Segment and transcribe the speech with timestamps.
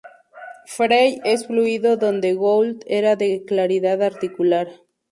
[0.65, 4.67] Fray es fluido donde Gould era de claridad articular.